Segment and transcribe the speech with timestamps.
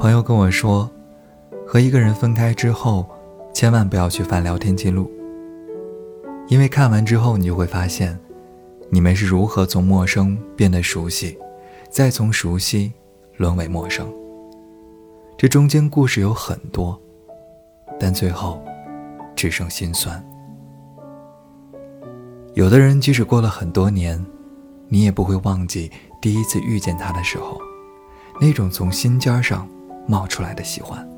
[0.00, 0.90] 朋友跟我说，
[1.66, 3.06] 和一个人分开之后，
[3.52, 5.10] 千万不要去翻聊天记录，
[6.48, 8.18] 因为看完之后，你就会发现，
[8.88, 11.36] 你们是如何从陌生变得熟悉，
[11.90, 12.90] 再从熟悉
[13.36, 14.10] 沦为陌生。
[15.36, 16.98] 这中间故事有很多，
[17.98, 18.58] 但最后
[19.36, 20.24] 只剩心酸。
[22.54, 24.24] 有的人即使过了很多年，
[24.88, 25.92] 你也不会忘记
[26.22, 27.60] 第一次遇见他的时候，
[28.40, 29.68] 那种从心尖上
[30.10, 31.08] 冒出来的喜欢。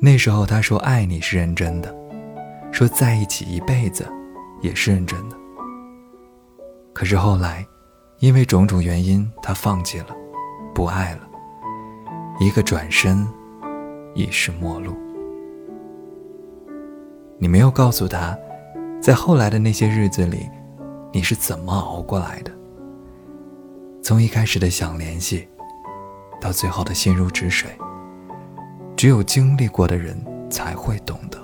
[0.00, 1.94] 那时候他说爱你是认真的，
[2.72, 4.10] 说在一起一辈子
[4.62, 5.36] 也是认真的。
[6.94, 7.66] 可是后来，
[8.20, 10.16] 因为种种原因，他放弃了，
[10.74, 11.28] 不爱了，
[12.40, 13.28] 一个转身，
[14.14, 14.94] 已是陌路。
[17.38, 18.34] 你没有告诉他。
[19.02, 20.48] 在后来的那些日子里，
[21.12, 22.50] 你是怎么熬过来的？
[24.02, 25.46] 从一开始的想联系，
[26.44, 27.70] 到最后的心如止水，
[28.94, 30.14] 只有经历过的人
[30.50, 31.38] 才会懂得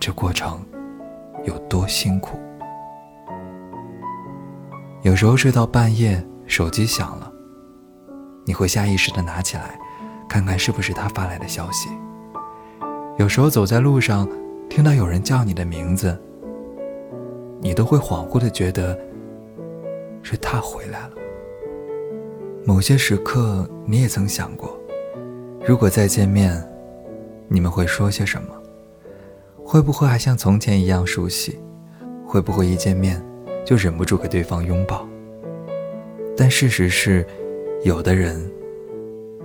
[0.00, 0.64] 这过程
[1.44, 2.38] 有多辛苦。
[5.02, 7.30] 有时候睡到半夜，手机响了，
[8.46, 9.78] 你会下意识的拿起来，
[10.30, 11.90] 看看是不是他发来的消息。
[13.18, 14.26] 有时候走在路上，
[14.70, 16.18] 听到有人叫你的名字。
[17.60, 18.98] 你都会恍惚的觉得
[20.22, 21.10] 是他回来了。
[22.66, 24.78] 某些时刻，你也曾想过，
[25.66, 26.66] 如果再见面，
[27.46, 28.48] 你们会说些什么？
[29.62, 31.58] 会不会还像从前一样熟悉？
[32.26, 33.22] 会不会一见面
[33.66, 35.06] 就忍不住给对方拥抱？
[36.36, 37.26] 但事实是，
[37.84, 38.50] 有的人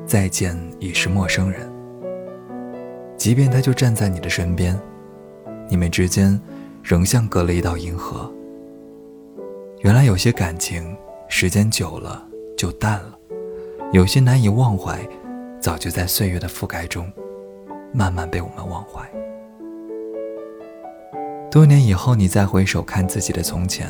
[0.06, 1.70] 再见已是陌生人。
[3.18, 4.80] 即便他就站在你的身边，
[5.68, 6.40] 你们之间。
[6.82, 8.34] 仍像隔了一道银河。
[9.82, 10.96] 原来有些感情，
[11.28, 12.26] 时间久了
[12.60, 13.18] 就淡了；
[13.94, 15.00] 有些难以忘怀，
[15.62, 17.10] 早就在岁月的覆盖中，
[17.94, 19.10] 慢慢被我们忘怀。
[21.50, 23.90] 多年以后，你再回首看自己的从前，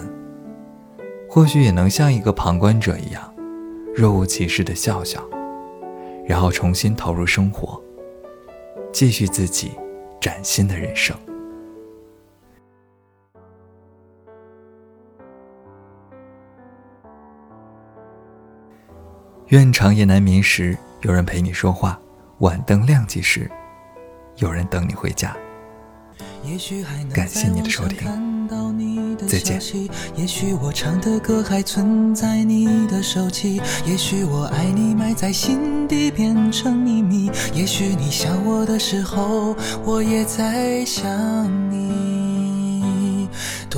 [1.27, 3.33] 或许也能像一个旁观者一样，
[3.95, 5.27] 若无其事的笑笑，
[6.27, 7.81] 然后重新投入生活，
[8.93, 9.71] 继续自己
[10.21, 11.17] 崭新的人生。
[19.49, 21.97] 愿长夜难眠时，有人陪你说话；
[22.39, 23.49] 晚灯亮起时，
[24.35, 25.35] 有人等你回家。
[27.11, 28.47] 感谢你的收听，
[29.27, 29.59] 再见。
[30.15, 41.09] 也许我唱的歌还存在你的手机，也许我爱你埋在心底变成秘密，也许你想我的时候，我也在想
[41.68, 41.68] 你。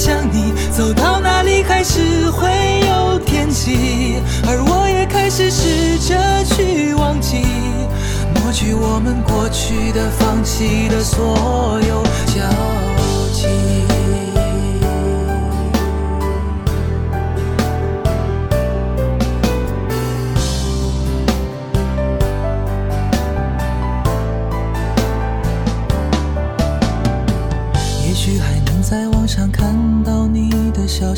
[0.00, 0.54] 想你。
[0.72, 2.48] 走到哪里还是会
[2.88, 4.16] 有天气，
[4.48, 7.44] 而我也开始试着去忘记，
[8.36, 12.02] 抹去我们过去的、放弃的所有
[12.32, 12.48] 交
[13.34, 13.89] 集。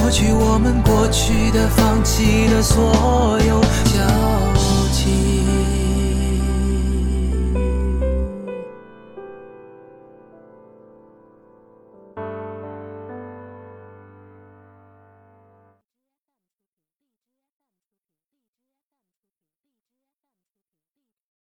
[0.00, 4.00] 抹去我们过去的、放弃的所有交
[4.92, 5.89] 集。